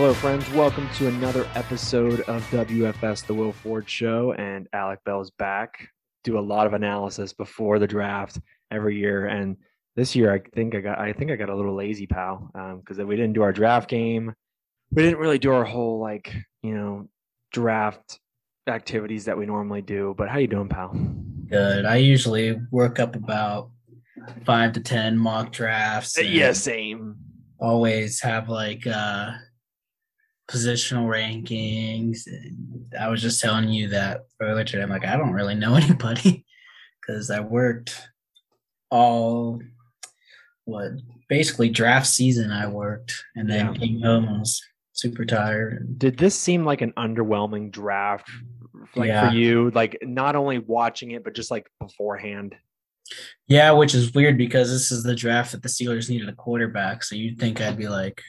[0.00, 0.48] Hello, friends.
[0.50, 4.32] Welcome to another episode of WFS The Will Ford Show.
[4.34, 5.88] And Alec Bell's back.
[6.22, 8.38] Do a lot of analysis before the draft
[8.70, 9.26] every year.
[9.26, 9.56] And
[9.96, 13.04] this year, I think I got I think I got a little lazy, pal, because
[13.04, 14.32] we didn't do our draft game.
[14.92, 17.08] We didn't really do our whole like you know
[17.52, 18.20] draft
[18.68, 20.14] activities that we normally do.
[20.16, 20.92] But how you doing, pal?
[21.48, 21.84] Good.
[21.84, 23.72] I usually work up about
[24.46, 26.22] five to ten mock drafts.
[26.22, 27.16] Yeah, same.
[27.58, 29.32] Always have like uh
[30.50, 32.26] positional rankings.
[32.26, 34.82] And I was just telling you that earlier today.
[34.82, 36.44] I'm like, I don't really know anybody
[37.00, 38.08] because I worked
[38.90, 39.60] all
[40.64, 40.92] what
[41.28, 43.80] basically draft season I worked and then Yeah.
[43.80, 45.98] came home and was super tired.
[45.98, 48.28] Did this seem like an underwhelming draft,
[48.96, 49.28] like Yeah.
[49.30, 49.70] for you?
[49.74, 52.54] Like not only watching it, but just like beforehand.
[53.46, 57.02] Yeah, which is weird because this is the draft that the Steelers needed a quarterback.
[57.02, 58.20] So you'd think I'd be like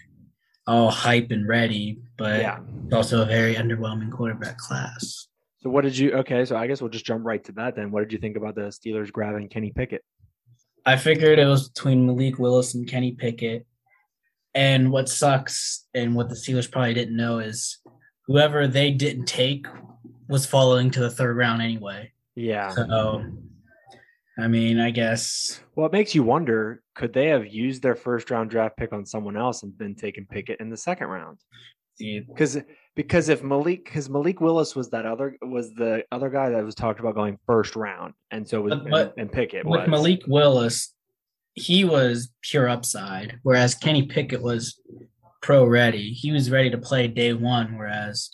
[0.70, 2.59] all hype and ready, but Yeah.
[2.86, 5.28] it's also a very underwhelming quarterback class.
[5.62, 6.14] So what did you?
[6.14, 7.92] Okay, so I guess we'll just jump right to that then.
[7.92, 10.03] What did you think about the Steelers grabbing Kenny Pickett?
[10.86, 13.66] I figured it was between Malik Willis and Kenny Pickett.
[14.56, 17.80] And what sucks and what the Steelers probably didn't know is
[18.28, 19.67] whoever they didn't take
[20.30, 22.12] was falling to the third round anyway.
[22.36, 22.70] Yeah.
[22.70, 23.25] So,
[24.40, 28.30] I mean, I guess Well, it makes you wonder: could they have used their first
[28.30, 31.38] round draft pick on someone else and been taken Pickett in the second round?
[31.97, 32.58] Because
[32.94, 36.75] because if Malik because Malik Willis was that other was the other guy that was
[36.75, 39.89] talked about going first round, and so was But- and, and Pickett with was.
[39.89, 40.94] Malik Willis,
[41.53, 44.78] he was pure upside, whereas Kenny Pickett was
[45.41, 46.11] pro ready.
[46.11, 48.29] He was ready to play day one, whereas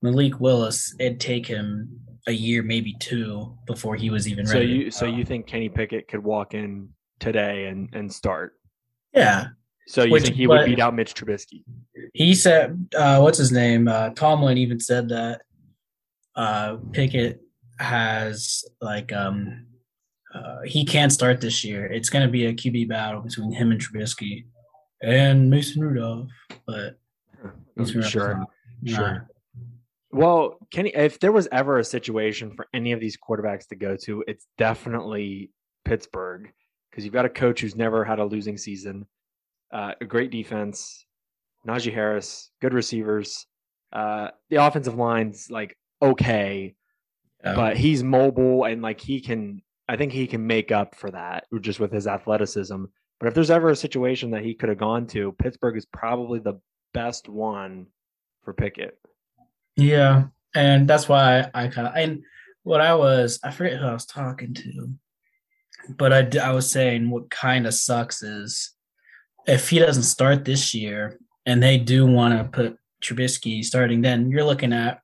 [0.00, 4.66] Malik Willis, it'd take him a year, maybe two, before he was even So ready.
[4.66, 6.88] to you so you think Kenny Pickett could walk in
[7.20, 8.54] today and and start?
[9.14, 9.48] yeah.
[9.88, 11.62] So you Which- think he would beat out Mitch Trubisky?
[12.12, 13.86] He said, uh, what's his name?
[13.86, 15.42] Uh, Tomlin even said that
[16.34, 17.40] uh, Pickett
[17.78, 19.66] has like um,
[20.34, 21.86] uh, he can't start this year.
[21.86, 24.46] It's going to be a QB battle between him and Trubisky
[25.02, 26.30] and Mason Rudolph.
[26.66, 26.98] But
[27.76, 28.44] Mason Sure,
[28.84, 29.28] sure.
[30.10, 33.96] Well, Kenny, if there was ever a situation for any of these quarterbacks to go
[34.04, 35.52] to, it's definitely
[35.84, 36.50] Pittsburgh
[36.96, 39.06] because you've got a coach who's never had a losing season,
[39.70, 41.04] uh, a great defense,
[41.68, 43.46] Najee Harris, good receivers.
[43.92, 46.74] Uh, the offensive line's like okay,
[47.44, 47.54] yeah.
[47.54, 49.60] but he's mobile and like he can.
[49.86, 52.84] I think he can make up for that just with his athleticism.
[53.20, 56.38] But if there's ever a situation that he could have gone to, Pittsburgh is probably
[56.38, 56.58] the
[56.94, 57.88] best one
[58.42, 58.98] for Pickett.
[59.76, 60.24] Yeah,
[60.54, 62.22] and that's why I kind of and
[62.62, 64.94] what I was I forget who I was talking to,
[65.88, 68.72] but I, I was saying what kind of sucks is
[69.46, 74.30] if he doesn't start this year and they do want to put Trubisky starting, then
[74.30, 75.00] you're looking at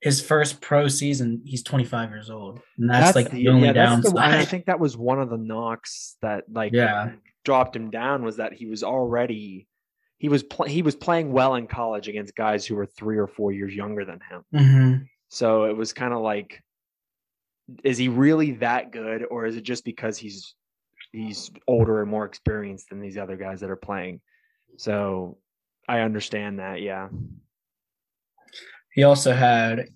[0.00, 1.42] his first pro season.
[1.44, 4.24] He's 25 years old, and that's, like the, only that's the- downside.
[4.32, 7.12] and I think that was one of the knocks that like Yeah.
[7.44, 9.66] dropped him down was that he was already
[10.18, 13.26] he was pl- he was playing well in college against guys who were three or
[13.26, 14.44] four years younger than him.
[14.52, 14.94] hmm
[15.28, 16.62] So it was kind of like,
[17.82, 20.54] is he really that good, or is it just because he's
[21.12, 24.20] he's older and more experienced than these other guys that are playing?
[24.76, 25.38] So
[25.88, 26.82] I understand that.
[26.82, 27.08] Yeah.
[28.94, 29.88] He also had.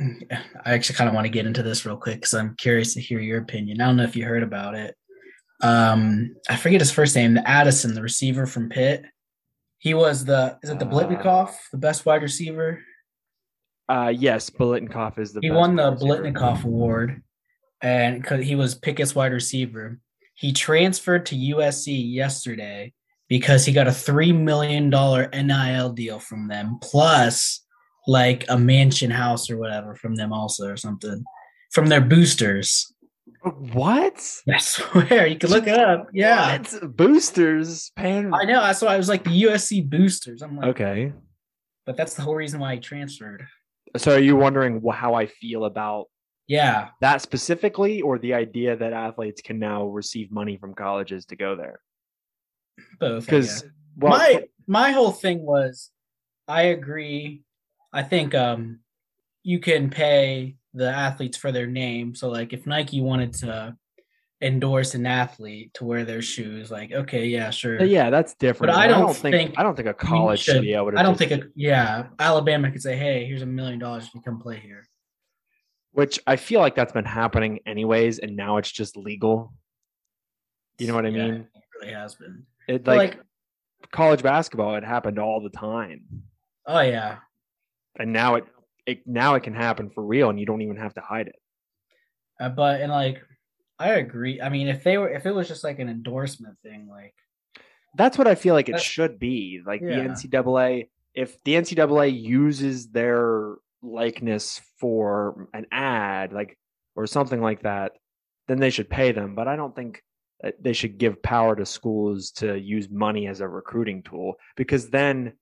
[0.00, 3.00] I actually kind of want to get into this real quick because I'm curious to
[3.00, 3.80] hear your opinion.
[3.80, 4.96] I don't know if you heard about it.
[5.62, 7.34] Um, I forget his first name.
[7.34, 9.04] The Addison, the receiver from Pitt.
[9.78, 12.80] He was the is it the Uh, Biletnikoff, the best wide receiver?
[13.88, 15.40] Uh, yes, Biletnikoff is the.
[15.42, 15.92] He won the.
[15.92, 17.22] Biletnikoff Award,
[17.82, 20.00] and because he was Pickett's wide receiver,
[20.34, 22.92] he transferred to USC yesterday
[23.28, 27.60] because he got a three million dollar NIL deal from them, plus
[28.06, 31.24] like a mansion house or whatever from them also or something
[31.72, 32.90] from their boosters.
[33.72, 34.14] What?
[34.50, 36.08] I swear you can look it up.
[36.12, 36.96] Yeah, What?
[36.96, 38.32] Boosters paying.
[38.32, 38.60] I know.
[38.62, 40.40] That's why I was like the USC boosters.
[40.42, 41.12] I'm like, Okay.
[41.84, 43.46] but that's the whole reason why he transferred.
[43.96, 46.06] So are you wondering how I feel about
[46.46, 51.36] Yeah, that specifically, or the idea that athletes can now receive money from colleges to
[51.36, 51.80] go there?
[52.98, 53.24] both.
[53.24, 53.64] Because
[53.96, 55.90] well, my my whole thing was
[56.48, 57.42] I agree.
[57.92, 58.80] I think um
[59.42, 62.14] you can pay the athletes for their name.
[62.14, 63.76] So like if Nike wanted to
[64.40, 67.82] endorse an athlete to wear their shoes, like okay, yeah, sure.
[67.82, 68.72] yeah, that's different.
[68.72, 70.98] But I don't think, think I don't think a college should- able to.
[70.98, 74.14] I don't just- think a, yeah, Alabama could say, "Hey, here's a million dollars if
[74.14, 74.86] you come play here."
[75.92, 79.54] which I feel like that's been happening anyways, and now it's just legal.
[80.78, 81.34] You know what I Yeah, mean?
[81.54, 82.44] it really has been.
[82.66, 83.20] It like, like
[83.92, 86.00] college basketball, it happened all the time,
[86.66, 87.18] Oh yeah.
[87.96, 88.44] and now it,
[88.86, 91.36] it now it can happen for real, and you don't even have to hide it.
[92.40, 93.22] Uh, but and like
[93.84, 94.40] I agree.
[94.40, 97.14] I mean, if they were if it was just like an endorsement thing, like
[97.96, 99.60] That's what I feel like it should be.
[99.64, 99.96] Like Yeah.
[99.96, 106.56] the NCAA, if the NCAA uses their likeness for an ad, like
[106.96, 107.92] or something like that,
[108.48, 109.34] then they should pay them.
[109.34, 110.02] But I don't think
[110.60, 115.34] they should give power to schools to use money as a recruiting tool because then.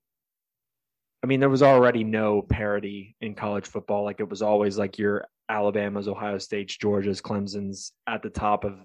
[1.23, 4.03] I mean, there was already no parity in college football.
[4.03, 8.77] Like it was always like your Alabama's, Ohio State's, Georgia's, Clemson's at the top of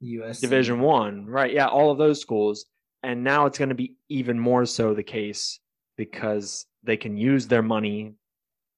[0.00, 1.52] US Division One, right?
[1.52, 2.66] Yeah, all of those schools,
[3.02, 5.60] and now it's going to be even more so the case
[5.96, 8.14] because they can use their money,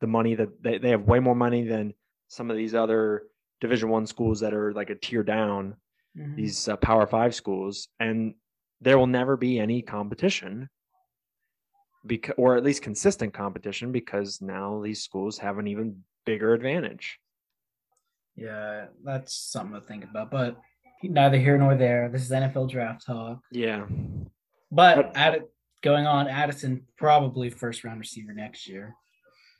[0.00, 1.94] the money that they, they have way more money than
[2.28, 3.24] some of these other
[3.60, 5.76] Division One schools that are like a tier down.
[6.18, 6.36] Mhm.
[6.36, 8.34] These uh, Power Five schools, and
[8.80, 10.68] there will never be any competition,
[12.06, 17.18] because or at least consistent competition, because now these schools have an even bigger advantage.
[18.36, 20.30] Yeah, that's something to think about.
[20.30, 20.56] But
[21.02, 22.08] neither here nor there.
[22.08, 23.40] This is NFL draft talk.
[23.50, 23.86] Yeah,
[24.70, 25.44] But But- Add-
[25.82, 28.94] going on, Addison probably first round receiver next year.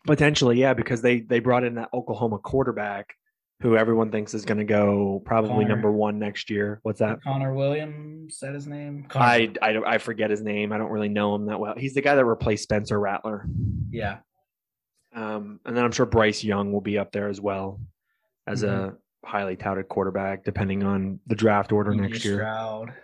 [0.07, 3.15] Potentially, yeah, because they they brought in that Oklahoma quarterback
[3.61, 5.69] who everyone thinks is going to go probably Connor.
[5.69, 6.81] number one next year.
[6.83, 7.23] What's that?
[7.23, 9.05] Connor Williams, is that his name?
[9.09, 10.73] Connor, I, I I forget his name.
[10.73, 11.75] I don't really know him that well.
[11.77, 13.47] He's the guy that replaced Spencer Rattler.
[13.91, 14.19] yeah,
[15.15, 17.81] Um, and then I'm sure Bryce Young will be up there as well
[18.47, 22.37] as a highly touted quarterback, depending on the draft order CJ next year.
[22.37, 22.95] Stroud.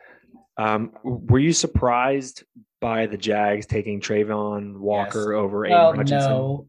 [0.58, 2.44] Um, were you surprised
[2.80, 6.18] by the Jags taking Travon Walker over Aidan Well, Hutchinson?
[6.30, 6.68] no,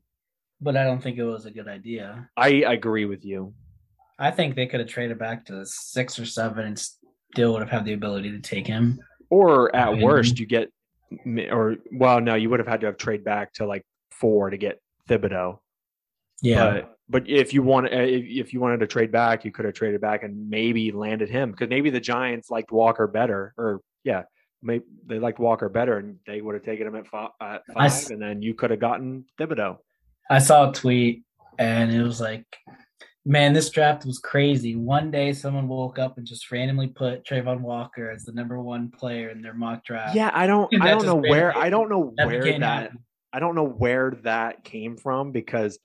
[0.59, 2.29] but I don't think it was a good idea.
[2.35, 3.53] I agree with you.
[4.19, 7.69] I think they could have traded back to six or seven and still would have
[7.69, 8.99] had the ability to take him.
[9.29, 10.69] Or at worst, you get,
[11.51, 14.57] or well, no, you would have had to have trade back to like four to
[14.57, 14.79] get
[15.09, 15.59] Thibodeaux.
[16.41, 19.51] Yeah, But but if you want, uh, if, if you wanted to trade back, you
[19.51, 23.53] could have traded back and maybe landed him because maybe the Giants liked Walker better,
[23.57, 24.23] or yeah,
[24.61, 28.09] maybe they liked Walker better, and they would have taken him at five, five s-
[28.11, 29.77] and then you could have gotten Thibodeaux.
[30.29, 31.23] I saw a tweet
[31.57, 32.45] and it was like,
[33.27, 34.75] man, this draft was crazy.
[34.75, 38.89] One day someone woke up and just randomly put Travon Walker as the number one
[38.89, 40.15] player in their mock draft.
[40.15, 42.99] Yeah, I don't, I don't know where, I don't know that where that, happen.
[43.33, 45.77] I don't know where that came from because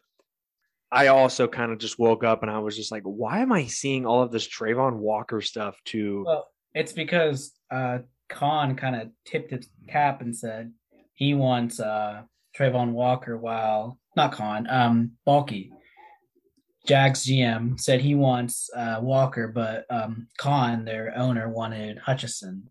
[0.92, 3.66] I also kind of just woke up and I was just like, why am I
[3.66, 6.24] seeing all of this Travon Walker stuff to?
[6.24, 7.98] Well, it's because uh
[8.28, 10.72] Khan kind of tipped his cap and said
[11.14, 12.22] he wants uh
[12.56, 15.70] Travon Walker while not Khan, um Baalke.
[16.86, 22.68] Jags GM said he wants uh Walker, but um Khan, their owner, wanted Hutchinson.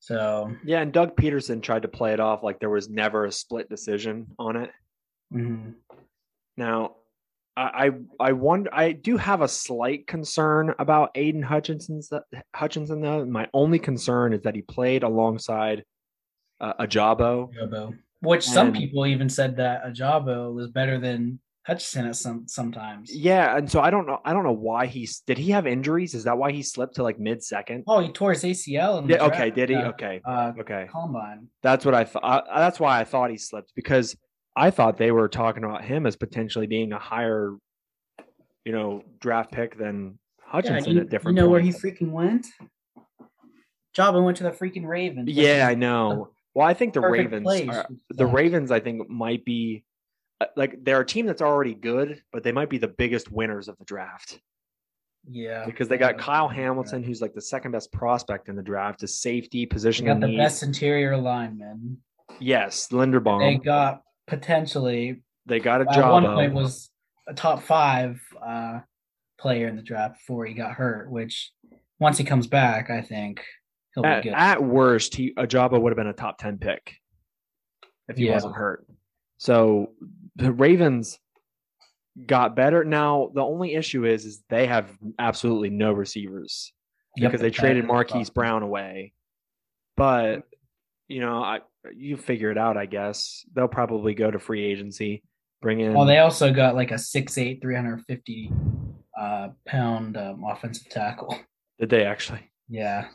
[0.00, 3.32] So Yeah, and Doug Pederson tried to play it off like there was never a
[3.32, 4.70] split decision on it.
[5.32, 5.74] mhm.
[6.56, 6.96] Now,
[7.56, 7.90] I I,
[8.28, 8.70] I wonder.
[8.72, 12.10] I do have a slight concern about Aidan Hutchinson's
[12.54, 13.24] Hutchinson though.
[13.24, 15.84] My only concern is that he played alongside
[16.60, 17.52] uh, Ojabo.
[17.54, 17.96] Ojabo.
[18.20, 23.14] Which some And- people even said that Ojabo was better than Hutchinson at some sometimes.
[23.14, 24.20] Yeah, and so I don't know.
[24.24, 25.20] I don't know why he's.
[25.20, 26.14] Did he have injuries?
[26.14, 27.84] Is that why he slipped to like mid second?
[27.86, 29.24] Oh, he tore his ACL Yeah.
[29.26, 29.50] Okay.
[29.50, 29.76] Did he?
[29.76, 30.22] uh, Okay.
[30.24, 30.88] Uh, Okay.
[30.90, 31.48] combine.
[31.62, 32.46] That's what I thought.
[32.56, 34.16] That's why I thought he slipped because
[34.56, 37.52] I thought they were talking about him as potentially being a higher,
[38.64, 41.36] you know, draft pick than Hutchinson you, at different.
[41.36, 42.46] You know where he freaking went?
[43.94, 45.28] Jabba went to the freaking Ravens.
[45.30, 46.30] Yeah, I know.
[46.54, 47.68] Well, I think the perfect Ravens.
[47.68, 49.84] Are, the Ravens, I think, might be
[50.56, 53.76] like they're a team that's already good, but they might be the biggest winners of
[53.78, 54.40] the draft
[55.28, 58.62] Yeah, because they got Uh, Kyle Hamilton, who's like the second best prospect in the
[58.62, 60.06] draft, a safety position.
[60.06, 61.98] They got the best interior lineman.
[62.40, 63.40] Yes, Linderbaum.
[63.40, 66.12] They got potentially They got a at job.
[66.22, 66.90] one point was
[67.26, 68.80] a top five uh,
[69.38, 71.10] player in the draft before he got hurt.
[71.10, 71.50] Which
[71.98, 73.42] once he comes back, I think
[73.94, 74.34] he'll be good.
[74.34, 76.94] at worst, he Ojabo would have been a top ten pick
[78.08, 78.34] if he Yeah.
[78.34, 78.86] wasn't hurt.
[79.38, 79.92] So
[80.38, 81.18] the Ravens
[82.26, 82.84] got better.
[82.84, 86.72] Now the only issue is, is they have absolutely no receivers
[87.16, 88.30] Yep, because they traded is Marquise.
[88.30, 89.12] Brown away.
[89.96, 90.44] But
[91.08, 91.60] you know, I
[91.94, 92.76] you figure it out.
[92.76, 95.22] I guess they'll probably go to free agency,
[95.60, 95.94] bring in.
[95.94, 98.52] Well, they also got like a 6'8", 350
[99.18, 101.36] uh, pound um, offensive tackle.
[101.80, 102.50] did they actually?
[102.68, 103.08] Yeah,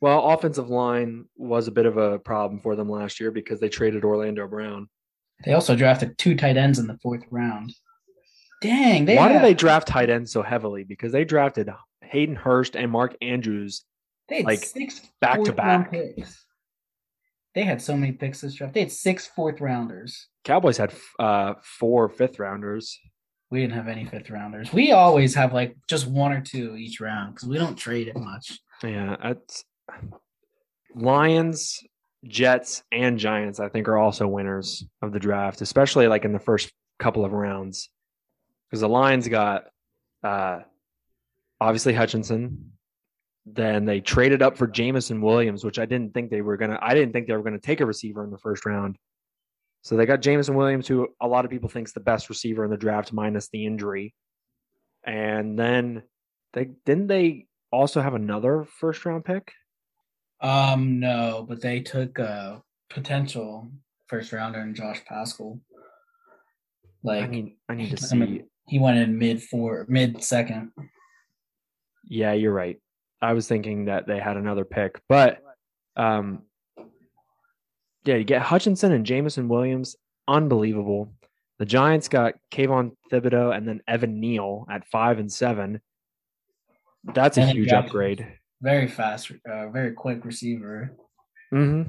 [0.00, 3.68] Well, offensive line was a bit of a problem for them last year because they
[3.68, 4.88] traded Orlando Brown.
[5.44, 7.74] They also drafted two tight ends in the fourth round.
[8.62, 10.84] Dang, they Why had, do they draft tight ends so heavily?
[10.84, 11.70] Because they drafted
[12.02, 13.84] Hayden Hurst and Mark Andrews
[14.28, 15.90] they had like, six back to back.
[15.90, 16.44] picks.
[17.54, 18.74] They had so many picks this draft.
[18.74, 20.28] They had six fourth rounders.
[20.44, 22.98] Cowboys had uh, four fifth rounders.
[23.50, 24.72] We didn't have any fifth rounders.
[24.72, 28.16] We always have like just one or two each round because we don't trade it
[28.16, 28.58] much.
[28.82, 29.64] Yeah, it's
[30.94, 31.80] Lions,
[32.24, 33.60] Jets, and Giants.
[33.60, 37.32] I think are also winners of the draft, especially like in the first couple of
[37.32, 37.90] rounds,
[38.68, 39.64] because the Lions got
[40.22, 40.60] uh,
[41.60, 42.72] obviously Hutchinson.
[43.46, 46.78] Then they traded up for Jameson Williams, which I didn't think they were gonna.
[46.80, 48.96] I didn't think they were gonna take a receiver in the first round.
[49.82, 52.70] So they got Jameson Williams, who a lot of people thinks the best receiver in
[52.70, 54.14] the draft, minus the injury.
[55.04, 56.04] And then
[56.54, 59.52] they didn't they also have another first round pick?
[60.44, 63.66] Um, no, but they took a potential
[64.08, 65.58] first rounder in Josh Paschal.
[67.02, 68.44] Like I need I need to I mean, see.
[68.68, 70.72] he went in mid four, mid second.
[72.04, 72.78] Yeah, you're right.
[73.22, 75.38] I was thinking that they had another pick, but
[75.96, 76.42] um,
[78.04, 79.96] yeah, you get Hutchinson and Jameson Williams,
[80.28, 81.10] unbelievable.
[81.58, 85.80] The Giants got Kayvon Thibodeaux and then Evan Neal at five and seven.
[87.14, 88.26] That's a And huge upgrade.
[88.64, 90.96] Very fast, uh, very quick receiver.
[91.50, 91.82] hmm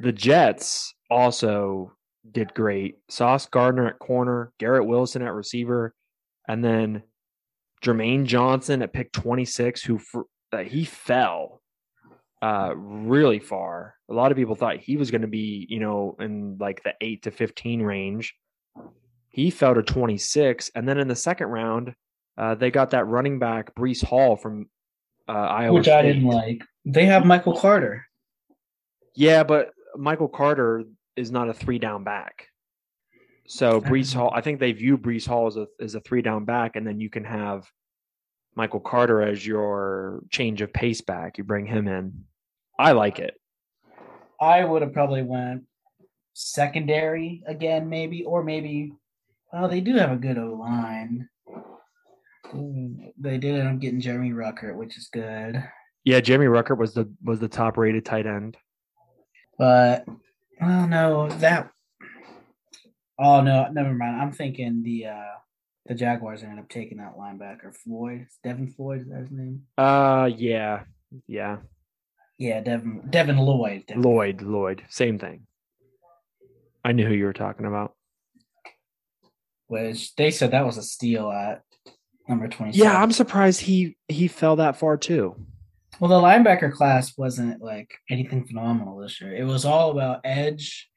[0.00, 1.92] The Jets also
[2.32, 2.96] did great.
[3.08, 5.94] Sauce Gardner at corner, Garrett Wilson at receiver,
[6.48, 7.04] and then
[7.84, 10.00] Jermaine Johnson at pick 26, who
[10.52, 11.62] uh, he fell
[12.42, 13.94] uh, really far.
[14.10, 16.94] A lot of people thought he was going to be, you know, in like the
[17.00, 18.34] 8 to 15 range.
[19.28, 20.72] He fell to 26.
[20.74, 21.94] And then in the second round,
[22.36, 24.66] uh, they got that running back, Breece Hall from
[25.28, 26.62] uh, Iowa which I didn't like.
[26.84, 28.06] They have Michael Carter.
[29.14, 30.84] Yeah, but Michael Carter
[31.16, 32.48] is not a three down back.
[33.46, 36.44] So Breece Hall, I think they view Breece Hall as a as a three down
[36.44, 37.70] back, and then you can have
[38.54, 41.38] Michael Carter as your change of pace back.
[41.38, 42.24] You bring him in.
[42.78, 43.34] I like it.
[44.40, 45.64] I would have probably went
[46.32, 48.92] secondary again, maybe, or maybe.
[49.52, 51.28] Oh, they do have a good O line.
[53.18, 55.62] They did end up getting Jeremy Ruckert, which is good.
[56.04, 58.56] Yeah, Jeremy Ruckert was the was the top rated tight end.
[59.58, 60.04] But
[60.60, 61.70] oh no, that
[63.18, 64.20] oh no, never mind.
[64.20, 65.34] I'm thinking the uh
[65.86, 68.26] the Jaguars ended up taking that linebacker Floyd.
[68.42, 69.62] Devin Floyd is that his name?
[69.76, 70.84] Uh, yeah,
[71.26, 71.58] yeah.
[72.38, 73.84] Yeah, Devin Devin Lloyd.
[73.86, 74.02] Devin.
[74.02, 75.46] Lloyd, Lloyd, same thing.
[76.84, 77.94] I knew who you were talking about.
[79.68, 81.62] Which they said that was a steal at
[82.28, 82.76] number twenty.
[82.76, 85.36] Yeah, I'm surprised he he fell that far too.
[86.00, 89.34] Well, the linebacker class wasn't like anything phenomenal this year.
[89.34, 90.90] It was all about edge,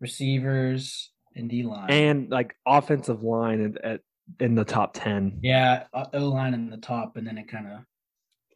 [0.00, 1.90] receivers, and D line.
[1.90, 4.00] and like offensive line at, at
[4.40, 7.66] in the top 10 yeah, uh, O line in the top, and then it kind
[7.66, 7.80] of.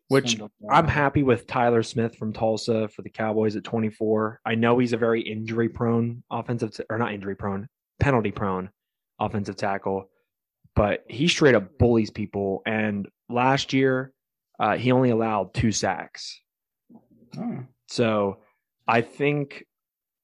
[0.09, 4.79] Which i'm happy with tyler smith from tulsa for the cowboys at 24 i know
[4.79, 7.69] he's a very injury prone offensive t- or not injury prone
[8.01, 8.71] penalty prone
[9.21, 10.09] offensive tackle
[10.79, 14.13] but he straight up bullies people and last year
[14.61, 16.41] uh, he only allowed two sacks
[17.39, 17.59] Oh,
[17.89, 18.39] so
[18.87, 19.65] i think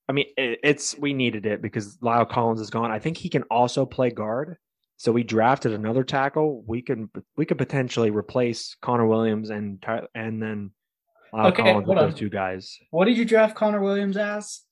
[0.09, 3.29] i mean it, it's we needed it because la'el collins is gone i think he
[3.29, 4.57] can also play guard
[4.97, 6.63] so we drafted another tackle.
[6.67, 9.85] We can we could potentially replace Connor Williams and
[10.15, 10.71] and then
[11.35, 12.79] La'el Okay, Collins with hold those two guys.
[12.91, 14.63] what did you draft Connor Williams as?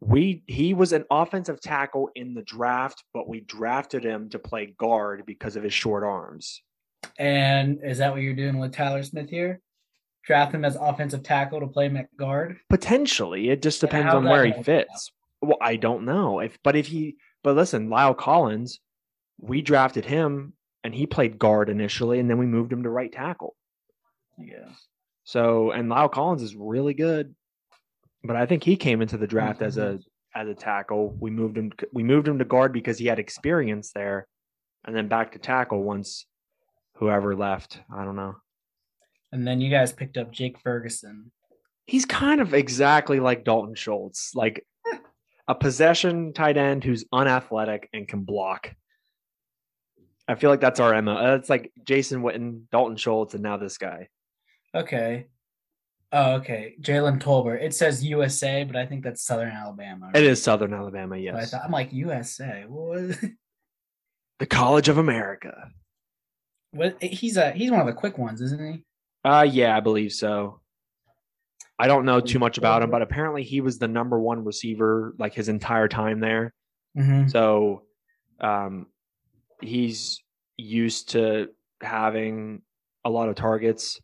[0.00, 4.74] We he was an offensive tackle in the draft, but we drafted him to play
[4.78, 6.62] guard because of his short arms.
[7.18, 9.60] And is that what you're doing with Tyler Smith here?
[10.24, 12.58] Draft him as offensive tackle to play him at guard.
[12.68, 15.10] Potentially, it just depends on where he fits.
[15.40, 18.80] Well, I don't know if, but if he, but listen, La'el Collins,
[19.40, 20.52] we drafted him
[20.84, 23.56] and he played guard initially, and then we moved him to right tackle.
[24.36, 24.68] Yeah.
[25.24, 27.34] So and La'el Collins is really good,
[28.24, 29.98] but I think he came into the draft as a
[30.34, 31.16] as a tackle.
[31.18, 34.26] We moved him we moved him to guard because he had experience there,
[34.84, 36.26] and then back to tackle once
[36.96, 37.80] whoever left.
[37.94, 38.36] I don't know.
[39.32, 41.30] And then you guys picked up Jake Ferguson.
[41.86, 44.64] He's kind of exactly like Dalton Schultz, like
[45.46, 48.74] a possession tight end who's unathletic and can block.
[50.28, 51.16] I feel like that's our MO.
[51.16, 54.08] Uh, it's like Jason Witten, Dalton Schultz, and now this guy.
[54.74, 55.26] Okay.
[56.10, 56.74] Oh, okay.
[56.80, 57.62] Jalen Tolbert.
[57.62, 60.10] It says USA, but I think that's Southern Alabama.
[60.14, 61.50] It is Southern Alabama, But I yes.
[61.50, 62.64] thought, I'm like USA.
[62.66, 63.18] What?
[64.38, 65.70] The College of America.
[66.70, 67.02] what?
[67.02, 68.84] He's a he's one of the quick ones, isn't he?
[69.24, 70.60] Uh yeah, I believe so.
[71.78, 75.14] I don't know too much about him, but apparently he was the number one receiver
[75.18, 76.54] like his entire time there.
[76.96, 77.28] Mm-hmm.
[77.28, 77.82] So
[78.40, 78.86] um
[79.60, 80.22] he's
[80.56, 81.48] used to
[81.82, 82.62] having
[83.04, 84.00] a lot of targets.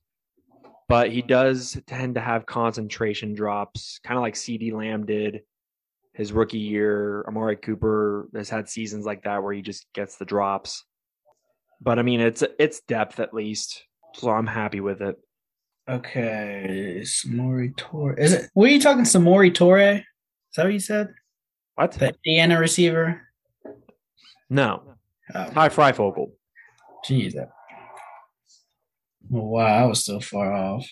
[0.88, 5.41] But he does tend to have concentration drops, kind of like CeeDee Lamb did
[6.12, 7.25] his rookie year.
[7.26, 10.85] Amari Cooper has had seasons like that where he just gets the drops.
[11.81, 13.83] But I mean, it's it's depth at least,
[14.14, 15.17] so I'm happy with it.
[15.88, 18.19] Okay, Samori Toure.
[18.19, 18.50] Is it?
[18.55, 19.99] Were you talking Samori Toure?
[19.99, 20.05] Is
[20.57, 21.09] that what you said?
[21.75, 21.93] What?
[21.93, 23.21] The Indiana receiver.
[24.49, 24.95] No,
[25.35, 26.31] Oh, Freifogel.
[27.07, 27.33] Jeez.
[27.35, 27.50] that-
[29.33, 30.87] Oh, wow, I was so far off.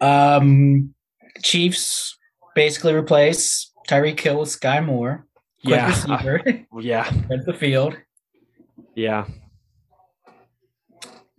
[0.00, 0.94] Um,
[1.42, 2.16] Chiefs
[2.54, 5.26] basically replace Tyreek Hill with Skyy Moore.
[5.64, 6.42] Quick Yeah, receiver.
[6.80, 7.96] yeah, At the field.
[8.94, 9.26] yeah.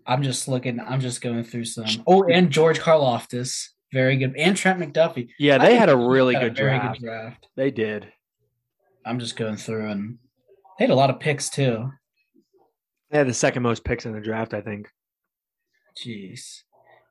[0.08, 0.80] I'm just looking.
[0.80, 1.86] I'm just going through some.
[2.06, 5.30] Oh, and George Karlaftis, very good, and Trent McDuffie.
[5.40, 7.00] Yeah, they had a really good very draft.
[7.00, 7.48] good draft.
[7.56, 8.08] They did.
[9.04, 10.18] I'm just going through, and
[10.78, 11.90] they had a lot of picks too.
[13.10, 14.88] They had the second most picks in the draft, I think.
[15.98, 16.62] Jeez,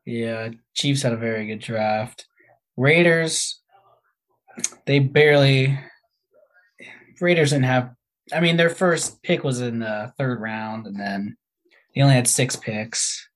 [0.04, 0.50] yeah.
[0.74, 2.26] Chiefs had a very good draft.
[2.76, 3.60] Raiders,
[4.86, 5.78] they barely.
[7.20, 7.94] Raiders didn't have.
[8.32, 11.36] I mean, their first pick was in the third round, and then
[11.94, 13.28] they only had six picks.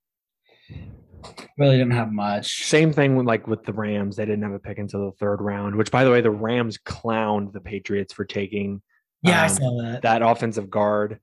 [1.58, 2.64] Really didn't have much.
[2.64, 4.16] Same thing with like with the Rams.
[4.16, 6.78] They didn't have a pick until the third round, which by the way, the Rams
[6.78, 8.80] clowned the Patriots for taking
[9.22, 10.02] Yeah, I um, saw that.
[10.02, 11.20] that offensive guard.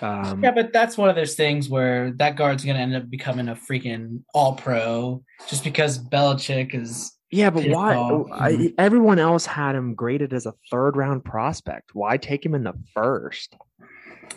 [0.00, 3.10] Um, Yeah, but that's one of those things where that guard's going to end up
[3.10, 7.12] becoming a freaking all pro just because Belichick is.
[7.30, 7.94] yeah, but why?
[8.32, 11.90] I, everyone else had him graded as a third round prospect.
[11.94, 13.56] Why take him in the first?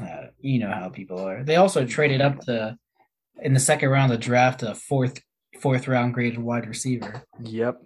[0.02, 1.44] Uh, you know how people are.
[1.44, 2.78] They also traded up the
[3.42, 5.22] in the second round of the draft a fourth
[5.62, 7.24] fourth round graded wide receiver.
[7.40, 7.78] Yep.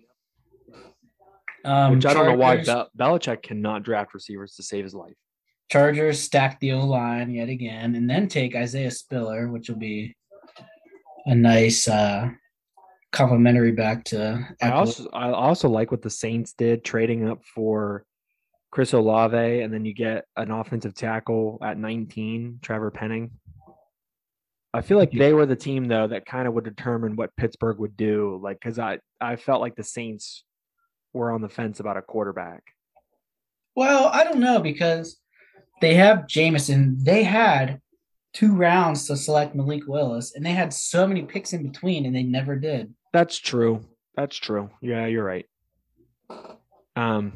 [1.66, 4.96] Um, Which I don't know why Chargers- Be- Belichick cannot draft receivers to save his
[4.96, 5.14] life.
[5.70, 10.16] Chargers stack the O line yet again, and then take Isaiah Spiller, which will be
[11.26, 12.30] a nice uh
[13.12, 14.48] complimentary back to.
[14.62, 18.06] I also I also like what the Saints did trading up for
[18.72, 23.32] Chris Olave, and then you get an offensive tackle at 19, Trevor Penning.
[24.72, 27.80] I feel like they were the team though that kind of would determine what Pittsburgh
[27.80, 30.44] would do, like because I I felt like the Saints
[31.14, 32.64] were on the fence about a quarterback.
[33.76, 35.18] Well, I don't know because
[35.82, 36.98] they have Jameson.
[37.04, 37.82] They had
[38.34, 42.16] two rounds to select Malik Willis, and they had so many picks in between, and
[42.16, 42.94] they never did.
[43.14, 43.86] That's true.
[44.16, 44.70] That's true.
[44.82, 45.46] Yeah, you're right.
[46.96, 47.34] Um,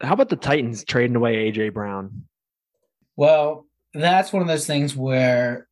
[0.00, 2.24] how about the Titans trading away AJ Brown?
[3.16, 5.68] Well, that's one of those things where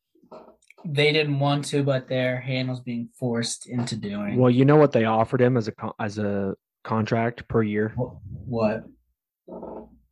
[0.85, 4.37] they didn't want to, but their hand was being forced into doing.
[4.37, 7.95] Well, you know what they offered him as a as a contract per year.
[7.97, 8.85] What?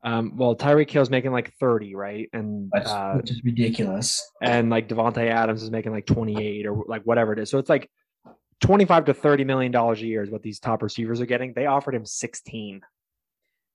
[0.04, 2.28] Um, well, Tyreek Hill's making like thirty, right?
[2.34, 4.22] And Which, uh, which is ridiculous.
[4.42, 7.48] and like Davante Adams is making like twenty eight or like whatever it is.
[7.48, 7.90] So it's like
[8.60, 11.54] twenty five to thirty million dollars a year is what these top receivers are getting.
[11.54, 12.82] They offered him sixteen.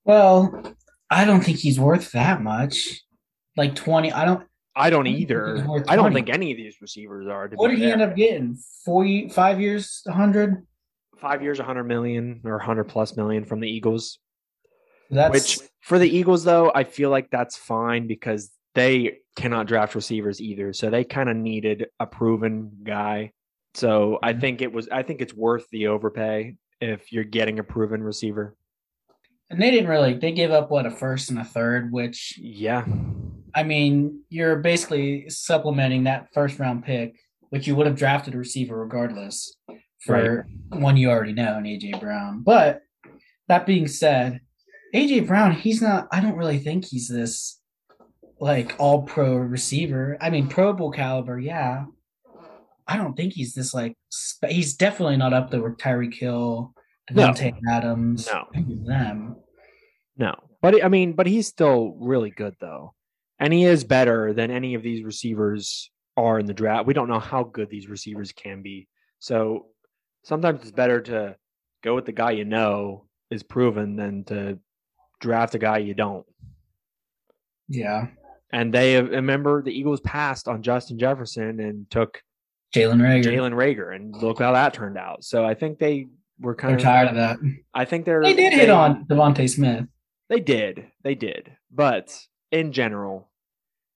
[0.05, 0.75] Well,
[1.09, 3.01] I don't think he's worth that much.
[3.57, 4.11] Like twenty.
[4.11, 4.43] I don't.
[4.75, 5.67] I don't I don't think either.
[5.89, 7.49] I don't think any of these receivers are.
[7.55, 8.55] What did he end up getting?
[8.85, 10.65] Four, five years, a hundred.
[11.17, 14.19] Five years, hundred million or hundred plus million from the Eagles.
[15.09, 19.95] That's Which for the Eagles though, I feel like that's fine because they cannot draft
[19.95, 20.73] receivers either.
[20.73, 23.31] So they kind of needed a proven guy.
[23.73, 24.41] So I Mhm.
[24.41, 28.55] think it was I think it's worth the overpay if you're getting a proven receiver.
[29.51, 30.13] and they didn't really.
[30.13, 32.85] They gave up what a first and a third, which Yeah.
[33.55, 37.15] I mean, you're basically supplementing that first round pick,
[37.49, 39.55] which you would have drafted a receiver regardless
[40.05, 42.43] for one you already know in AJ Brown.
[42.43, 42.83] But
[43.47, 44.41] that being said,
[44.93, 47.59] AJ Brown, he's not, I don't really think he's this
[48.39, 50.17] like all pro receiver.
[50.21, 51.85] I mean, Pro Bowl caliber, yeah.
[52.87, 53.95] I don't think he's this like,
[54.47, 56.73] he's definitely not up there with Tyreek Hill,
[57.11, 57.33] No.
[57.69, 58.47] Adams, No.
[58.53, 59.35] them.
[60.17, 60.35] No.
[60.61, 62.93] But I mean, but he's still really good though.
[63.39, 66.87] And he is better than any of these receivers are in the draft.
[66.87, 68.87] We don't know how good these receivers can be.
[69.19, 69.67] So
[70.23, 71.35] sometimes it's better to
[71.83, 74.59] go with the guy you know is proven than to
[75.19, 76.25] draft a guy you don't.
[77.67, 78.07] Yeah.
[78.51, 82.21] And they remember the Eagles passed on Justin Jefferson and took
[82.73, 83.23] Jalen Reagor.
[83.25, 85.23] Jalen Reagor, and look how that turned out.
[85.23, 86.07] So I think they
[86.39, 87.37] were kind They're of tired of that.
[87.73, 89.85] I think they're They did hit on DeVonta Smith.
[90.29, 90.85] They did.
[91.03, 91.51] They did.
[91.71, 92.15] But
[92.51, 93.29] in general,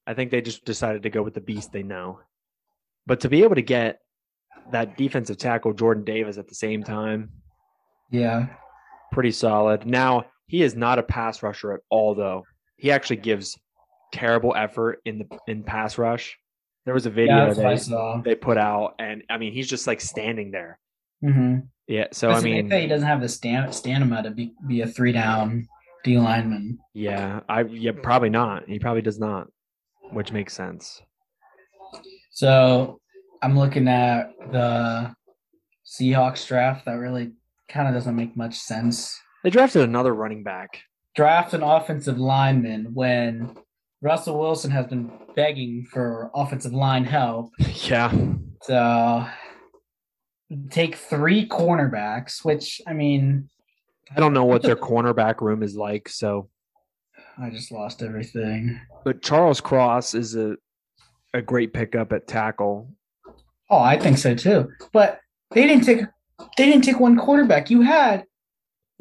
[0.06, 2.20] I think they just decided to go with the beast they know.
[3.06, 4.00] But to be able to get
[4.72, 7.30] that defensive tackle, Jordan Davis, at the same time,
[8.12, 8.48] Yeah.
[9.12, 9.86] pretty solid.
[9.86, 12.44] Now, he is not a pass rusher at all, though.
[12.78, 13.58] He actually gives
[14.12, 16.38] terrible effort in the in pass rush.
[16.86, 20.00] There was a video Yeah, they, they put out, and I mean, he's just like
[20.00, 20.78] standing there.
[21.26, 21.62] Mm-hmm.
[21.88, 25.12] Yeah, so I mean, he doesn't have the stam- stamina to be, be a three
[25.12, 25.68] down
[26.04, 26.78] D lineman.
[26.94, 28.70] yeah, I yeah probably not.
[28.70, 29.48] He probably does not,
[30.12, 31.02] which makes sense.
[32.30, 33.02] So
[33.42, 35.16] I'm looking at the
[35.84, 36.86] Seahawks draft.
[36.86, 37.32] That really
[37.70, 39.20] kind of doesn't make much sense.
[39.44, 40.84] They drafted another running back.
[41.16, 43.56] Draft an offensive lineman when
[44.02, 47.52] Russell Wilson has been begging for offensive line help.
[47.90, 48.14] Yeah,
[48.62, 49.26] So
[50.70, 53.50] take three cornerbacks, which I mean,
[54.16, 56.08] I don't know what their cornerback room is like.
[56.08, 56.50] So,
[57.38, 58.80] I just lost everything.
[59.04, 60.56] but Charles Cross is a
[61.34, 62.94] a great pickup at tackle.
[63.70, 64.70] Oh, I think so too.
[64.94, 65.20] But
[65.52, 66.02] they didn't take
[66.58, 67.70] they didn't take one quarterback.
[67.70, 68.26] You had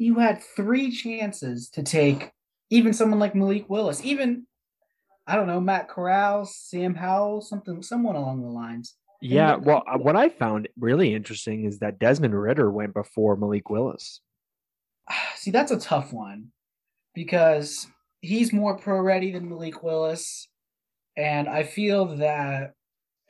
[0.03, 2.31] you had three chances to take
[2.69, 4.45] even someone like Malik Willis, even
[5.25, 8.95] I don't know, Matt Corral, Sam Howell, something someone along the lines.
[9.21, 13.69] Yeah, well, uh, what I found really interesting is that Desmond Ridder went before Malik
[13.69, 14.19] Willis.
[15.35, 16.49] See, that's a tough one
[17.15, 17.87] because
[18.19, 20.49] he's more pro ready than Malik Willis.
[21.15, 22.73] And I feel that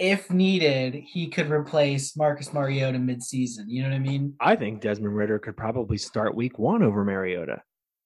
[0.04, 3.64] if needed, he could replace Marcus Mariota midseason.
[3.68, 4.34] You know what I mean?
[4.42, 7.62] I think Desmond Ridder could probably start Week One over Mariota.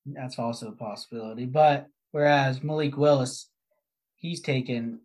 [0.05, 1.45] That's also a possibility.
[1.45, 3.49] But whereas Malik Willis,
[4.15, 4.99] he's taken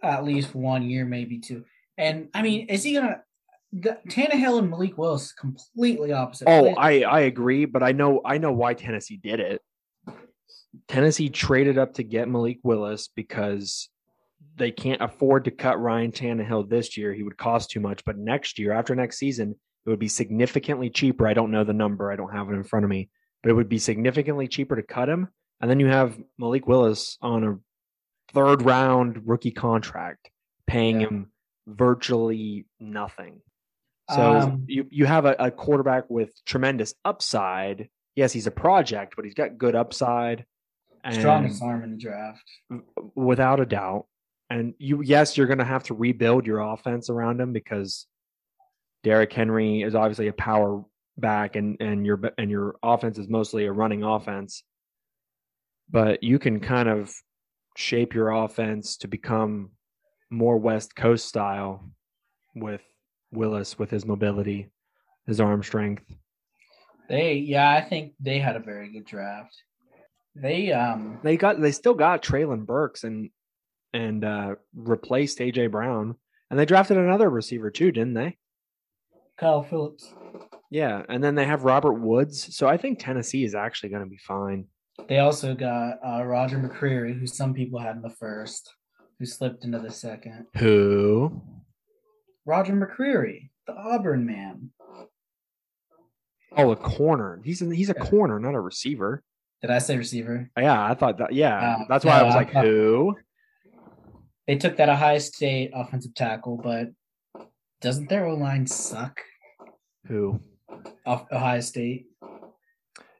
[0.00, 1.64] at least one year, maybe two.
[1.96, 3.20] And I mean, is he gonna
[3.72, 6.48] the Tannehill and Malik Willis completely opposite?
[6.48, 6.68] Oh.
[6.76, 9.60] I I agree, but I know I know why Tennessee did it.
[10.86, 13.88] Tennessee traded up to get Malik Willis because
[14.58, 17.14] they can't afford to cut Ryan Tannehill this year.
[17.14, 19.54] He would cost too much, but next year, after next season,
[19.86, 21.26] it would be significantly cheaper.
[21.26, 23.08] I don't know the number; I don't have it in front of me,
[23.42, 25.28] but it would be significantly cheaper to cut him.
[25.60, 27.58] And then you have Malik Willis on a
[28.32, 30.30] third round rookie contract,
[30.66, 31.08] paying Yeah.
[31.08, 31.32] him
[31.66, 33.40] virtually nothing.
[34.10, 37.88] So Um, you you have a, a quarterback with tremendous upside.
[38.16, 40.44] Yes, he's a project, but he's got good upside.
[41.04, 42.42] And strongest arm in the draft.
[43.14, 44.06] without a doubt.
[44.50, 48.06] And you, yes, you're going to have to rebuild your offense around him because
[49.04, 50.84] Derrick Henry is obviously a power
[51.16, 54.62] back, and and your and your offense is mostly a running offense.
[55.90, 57.12] But you can kind of
[57.76, 59.70] shape your offense to become
[60.30, 61.90] more West Coast style
[62.54, 62.82] with
[63.30, 64.70] Willis, with his mobility,
[65.26, 66.04] his arm strength.
[67.08, 69.54] They yeah, I think they had a very good draft.
[70.34, 73.30] They um They got they still got Treylon Burks and
[73.94, 76.16] and uh replaced AJ Brown.
[76.50, 78.36] And they drafted another receiver too, didn't they?
[79.38, 80.12] Kyle Phillips.
[80.70, 81.02] Yeah.
[81.08, 82.56] And then they have Robert Woods.
[82.56, 84.66] So I think Tennessee is actually gonna be fine.
[85.08, 88.74] They also got uh, Roger McCreary, who some people had in the first,
[89.18, 90.46] who slipped into the second.
[90.56, 91.40] Who?
[92.44, 94.70] Roger McCreary, the Auburn man.
[96.56, 97.40] Oh, a corner.
[97.44, 99.22] He's a, he's a corner, not a receiver.
[99.60, 100.50] Did I say receiver?
[100.58, 101.32] Yeah, I thought that.
[101.32, 103.16] Yeah, Oh, that's why I was I like, thought- who?
[104.48, 106.88] They took that Ohio State offensive tackle, but
[107.82, 109.20] doesn't their O line suck?
[110.06, 110.40] Who?
[111.06, 112.06] Ohio State.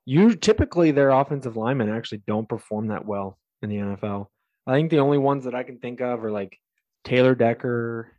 [0.07, 4.29] You typically their offensive linemen actually don't perform that well in the NFL.
[4.67, 6.59] I think the only ones that I can think of are like
[7.05, 8.11] Taylor Decker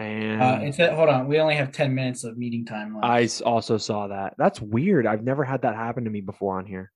[0.00, 1.28] and Uh, a, hold on.
[1.28, 3.06] We only have ten minutes of meeting time left.
[3.06, 4.34] I also saw that.
[4.38, 5.06] That's weird.
[5.06, 6.90] I've never had that happen to me before on here.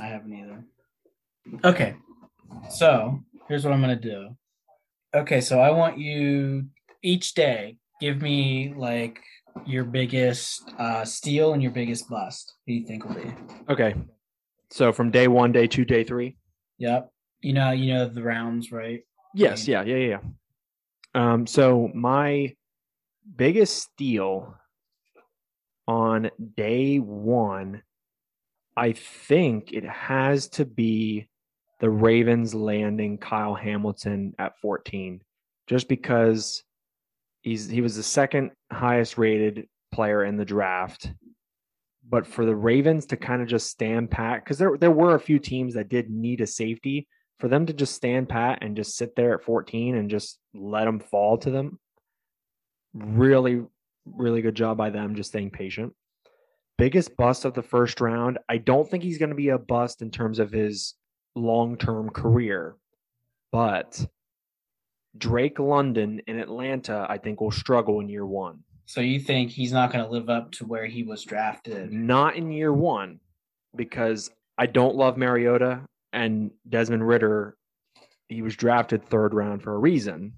[0.00, 0.64] I haven't either.
[1.62, 1.94] Okay.
[2.68, 4.36] So here's what I'm gonna do.
[5.16, 6.66] Okay, so I want you
[7.02, 9.18] each day give me like
[9.64, 12.52] your biggest uh steal and your biggest bust.
[12.66, 13.32] Who do you think will be?
[13.70, 13.94] Okay.
[14.70, 16.36] So from day one, day two, day three.
[16.76, 17.10] Yep.
[17.40, 19.04] You know, you know the rounds, right?
[19.34, 20.18] Yes, yeah, yeah, yeah.
[21.14, 21.32] yeah.
[21.32, 22.54] Um, so my
[23.34, 24.54] biggest steal
[25.88, 27.82] on day one,
[28.76, 31.28] I think it has to be
[31.86, 35.22] the Ravens landing Kyle Hamilton at 14,
[35.68, 36.64] just because
[37.42, 41.12] he's he was the second highest rated player in the draft.
[42.08, 45.20] But for the Ravens to kind of just stand pat, because there there were a
[45.20, 47.06] few teams that did need a safety,
[47.38, 50.86] for them to just stand pat and just sit there at 14 and just let
[50.86, 51.78] them fall to them
[52.94, 53.62] really
[54.06, 55.94] really good job by them just staying patient
[56.78, 60.02] biggest bust of the first round i don't think he's going to be a bust
[60.02, 60.94] in terms of his
[61.36, 62.76] long-term career
[63.52, 64.04] but
[65.16, 69.72] drake london in atlanta i think will struggle in year one So you think he's
[69.72, 71.92] not gonna live up to where he was drafted?
[71.92, 73.20] not in year one
[73.74, 77.56] because i don't love mariota and desmond ridder
[78.28, 80.32] he was drafted third round for a reason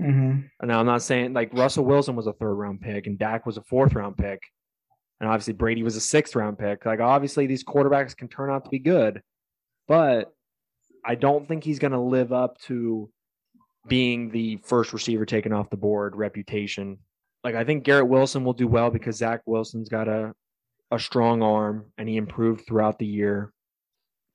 [0.00, 0.40] Mm-hmm.
[0.60, 3.46] And now I'm not saying like Russell Wilson was a third round pick and Dak
[3.46, 4.42] was a fourth round pick.
[5.20, 6.84] And obviously Brady was a sixth round pick.
[6.84, 9.22] Like obviously these quarterbacks can turn out to be good,
[9.86, 10.33] but
[11.04, 13.10] I don't think he's going to live up to
[13.86, 16.98] being the first receiver taken off the board reputation.
[17.42, 20.34] Like I think Garrett Wilson will do well because Zach Wilson's got a
[20.90, 23.52] a strong arm and he improved throughout the year.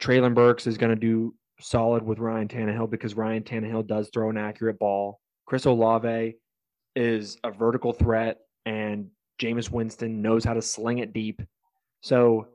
[0.01, 4.29] Treylon Burks is going to do solid with Ryan Tannehill because Ryan Tannehill does throw
[4.29, 5.19] an accurate ball.
[5.45, 6.35] Chris Olave
[6.95, 9.07] is a vertical threat, and
[9.41, 11.41] Jameis Winston knows how to sling it deep.
[12.01, 12.47] So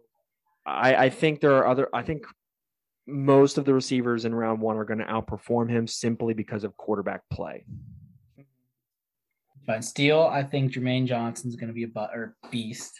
[0.66, 1.88] I, I think there are other.
[1.92, 2.24] I think
[3.06, 6.76] most of the receivers in round one are going to outperform him simply because of
[6.76, 7.64] quarterback play.
[9.66, 9.82] Fine.
[9.82, 12.92] Steele, I think Jermaine Johnson's going to be a bu- or beast.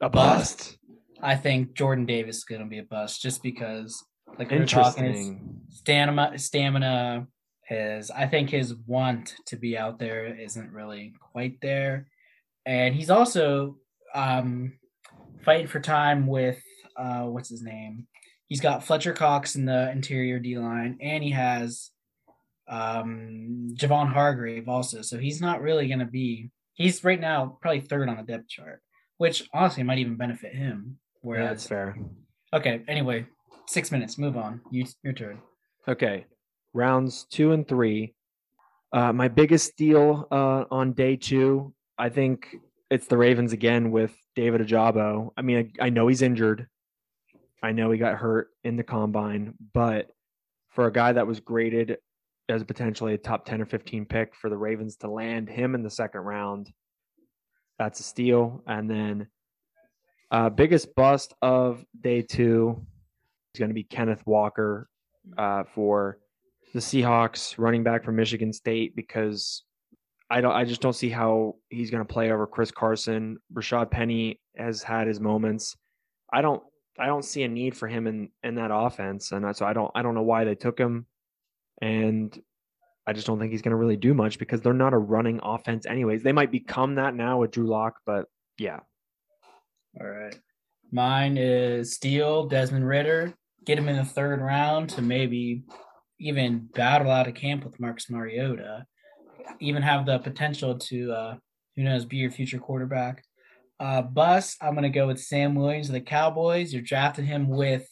[0.00, 0.58] A Bust.
[0.58, 0.78] bust.
[1.22, 4.04] I think Jordan Davis is going to be a bust just because,
[4.38, 7.26] like we were talking, stamina, stamina,
[7.64, 12.06] his I think his want to be out there isn't really quite there,
[12.66, 13.78] and he's also
[14.14, 14.74] um,
[15.44, 16.62] fighting for time with
[16.96, 18.06] uh, what's his name?
[18.48, 21.90] He's got Fletcher Cox in the interior D line, and he has
[22.68, 25.02] um, Javon Hargrave also.
[25.02, 26.50] So he's not really going to be.
[26.74, 28.82] He's right now probably third on the depth chart,
[29.18, 30.98] which honestly might even benefit him.
[31.24, 31.96] Yeah, that's fair.
[32.52, 33.26] okay, anyway,
[33.66, 34.16] six minutes.
[34.16, 34.60] Move on.
[34.70, 35.38] You, your turn.
[35.88, 36.26] Okay,
[36.72, 38.14] rounds two and three.
[38.92, 42.54] Uh, my biggest steal uh, on day two, I think
[42.90, 45.30] it's the Ravens again with David Ojabo.
[45.36, 46.68] I mean, I, I know he's injured.
[47.66, 50.12] I know he got hurt in the combine, but
[50.68, 51.96] for a guy that was graded
[52.48, 55.82] as potentially a top 10 or 15 pick for the Ravens to land him in
[55.82, 56.70] the second round,
[57.76, 58.62] that's a steal.
[58.68, 59.26] And then
[60.30, 62.86] uh, biggest bust of day two
[63.52, 64.88] is going to be Kenneth Walker
[65.36, 66.18] uh, for
[66.72, 69.64] the Seahawks, running back from Michigan State, because
[70.30, 73.38] I don't, I just don't see how he's going to play over Chris Carson.
[73.52, 75.74] Rashad Penny has had his moments.
[76.32, 76.62] I don't,
[76.98, 79.90] I don't see a need for him in in that offense, and so I don't,
[79.94, 81.06] I don't know why they took him,
[81.80, 82.38] and
[83.06, 85.40] I just don't think he's going to really do much because they're not a running
[85.42, 86.22] offense, anyways.
[86.22, 88.26] They might become that now with Drew Lock, but
[88.58, 88.80] yeah,
[90.00, 90.36] All right.
[90.92, 93.34] Mine is Steele, Desmond Ridder.
[93.64, 95.64] Get him in the third round to maybe
[96.20, 98.86] even battle out of camp with Marcus Mariota.
[99.60, 101.36] Even have the potential to, uh,
[101.74, 103.22] who knows, be your future quarterback.
[103.78, 106.72] Uh, Bus, I'm going to go with Sam Williams of the Cowboys.
[106.72, 107.86] You're drafting him with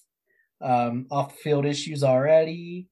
[0.62, 2.88] um, off the field issues already.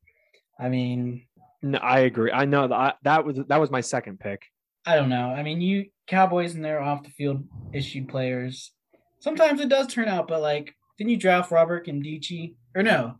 [0.61, 1.27] I mean,
[1.63, 2.33] no, I agree.
[2.33, 4.43] I know that that was that was my second pick.
[4.85, 5.31] I don't know.
[5.31, 8.73] I mean, you Cowboys and their off the field issued players.
[9.21, 12.55] Sometimes it does turn out, but like, didn't you draft Robert and Kimdichi?
[12.75, 13.15] Or no,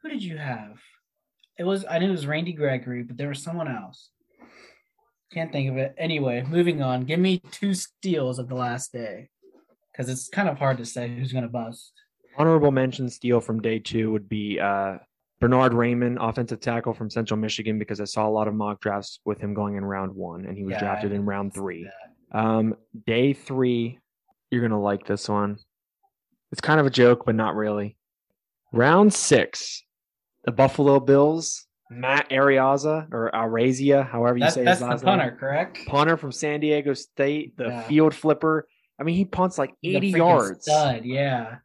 [0.00, 0.78] who did you have?
[1.58, 4.10] It was I knew it was Randy Gregory, but there was someone else.
[5.32, 5.94] Can't think of it.
[5.96, 7.04] Anyway, moving on.
[7.04, 9.30] Give me two steals of the last day,
[9.90, 11.92] because it's kind of hard to say who's gonna bust.
[12.36, 14.98] Honorable mention steal from day two would be uh,
[15.40, 19.20] Bernhard Raimann, offensive tackle from Central Michigan, because I saw a lot of mock drafts
[19.24, 21.88] with him going in round one, and he was Yeah, drafted in round three.
[22.32, 23.98] Um, day three,
[24.50, 25.58] you're gonna like this one.
[26.50, 27.96] It's kind of a joke, but not really.
[28.72, 29.82] Round six,
[30.44, 31.66] the Buffalo Bills,
[32.00, 35.18] Matt Ariaza or Arazia, however you That's, say that's his the last name.
[35.18, 35.78] punter, correct?
[35.86, 37.82] Punter from San Diego State, the Yeah.
[37.82, 38.66] field flipper.
[38.98, 40.62] I mean, he punts like 80 freaking yards.
[40.62, 41.56] Stud, yeah.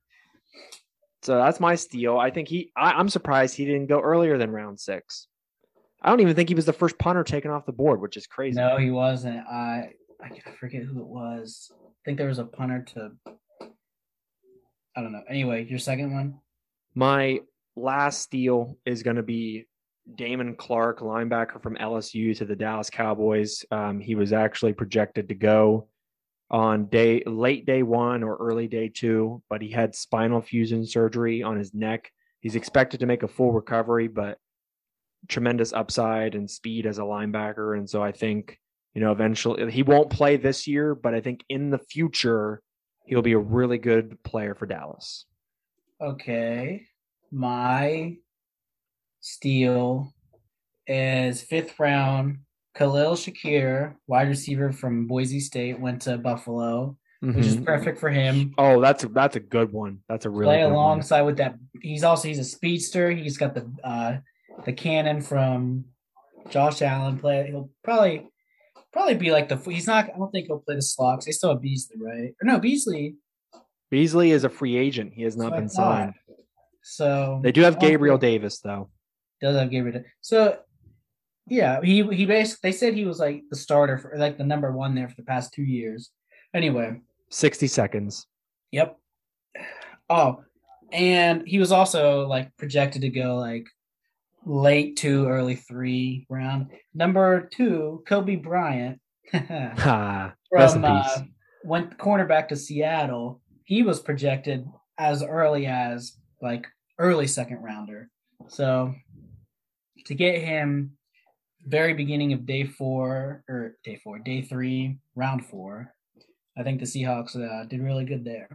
[1.24, 2.18] So that's my steal.
[2.18, 2.72] I think he.
[2.76, 5.28] I, I'm surprised he didn't go earlier than round six.
[6.02, 8.28] I don't even think he was the first punter taken off the board, which is
[8.28, 8.56] crazy.
[8.60, 9.46] No, he wasn't.
[9.48, 11.72] I I forget who it was.
[11.76, 13.12] I think there was a punter to.
[14.96, 15.24] I don't know.
[15.30, 16.40] Anyway, your second one.
[16.96, 17.42] My
[17.76, 19.66] last steal is going to be
[20.16, 23.66] Damone Clark, linebacker from LSU to the Dallas Cowboys.
[23.72, 25.88] Um, he was actually projected to go
[26.50, 31.44] on day late day one or early day two, but he had spinal fusion surgery
[31.44, 32.12] on his neck.
[32.40, 34.38] He's expected to make a full recovery, but
[35.28, 37.78] tremendous upside and speed as a linebacker.
[37.78, 38.60] And so I think,
[38.94, 42.62] you know, eventually he won't play this year, but I think in the future,
[43.06, 45.26] he'll be a really good player for Dallas.
[46.00, 46.86] Okay,
[47.32, 48.18] my
[49.38, 50.14] steal
[50.88, 52.40] is fifth round.
[52.76, 57.66] Khalil Shakir, wide receiver from Boise State, went to Buffalo, which is Mhm.
[57.66, 58.54] perfect for him.
[58.58, 60.00] Oh, that's a, that's a good one.
[60.08, 60.74] That's a really Play good one.
[60.74, 61.56] alongside with that.
[61.82, 63.10] He's also he's a speedster.
[63.12, 64.18] He's got the uh
[64.66, 65.86] the cannon from
[66.50, 67.18] Josh Allen.
[67.20, 67.48] Play.
[67.48, 68.30] He'll probably
[68.94, 69.58] probably be like the.
[69.58, 70.06] He's not.
[70.14, 72.34] I don't think he'll play the slot 'cause they still have Beasley, right?
[72.42, 73.16] Or no, Beasley.
[73.90, 75.14] Beasley is a free agent.
[75.14, 76.14] He has not I been signed.
[76.84, 78.22] So They do have Gabriel cool.
[78.30, 78.90] Davis though.
[79.42, 80.04] Does have Gabriel.
[80.22, 80.60] So
[81.48, 84.72] Yeah, he he basically they said he was like the starter for like the number
[84.72, 86.12] one there for the past two years.
[86.54, 88.26] Anyway, 60 seconds.
[88.72, 88.98] Yep.
[90.10, 90.44] Oh,
[90.92, 93.68] and he was also like projected to go like
[94.46, 96.68] late two, early three round.
[96.94, 99.00] Number two, Coby Bryant
[99.34, 100.34] Ha.
[100.52, 101.22] Rest in from uh,
[101.64, 103.42] went cornerback to Seattle.
[103.66, 104.66] He was projected
[104.98, 106.66] as early as like
[106.98, 108.10] early second rounder.
[108.48, 108.94] So
[110.08, 110.98] to get him
[111.66, 115.94] very beginning of day four or day four, day three, round four,
[116.58, 118.50] I think the Seahawks uh, did really good there.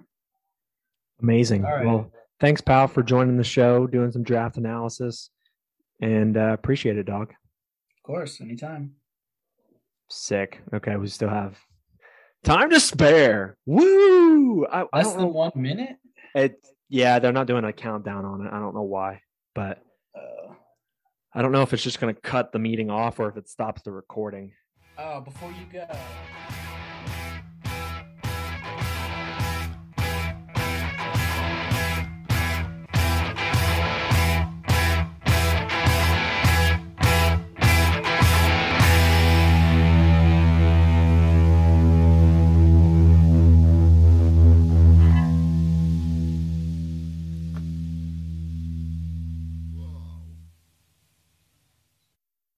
[1.23, 1.63] Amazing.
[1.63, 1.85] Right.
[1.85, 2.11] Well,
[2.41, 5.31] thanks, pal, for joining the show, doing some draft analysis,
[6.01, 7.31] and uh, appreciate it, dog.
[7.31, 8.95] Of course, anytime.
[10.11, 10.61] Sick.
[10.75, 11.57] Okay, we still have
[12.45, 13.57] time to spare.
[13.67, 14.67] Woo!
[14.67, 15.33] I, I Less don't than know.
[15.33, 15.97] one minute.
[16.35, 18.53] It, yeah, they're not doing a countdown on it.
[18.53, 19.21] I don't know why,
[19.55, 19.83] but
[21.35, 23.49] I don't know if it's just going to cut the meeting off or if it
[23.49, 24.53] stops the recording.
[24.99, 25.87] oh, before you go,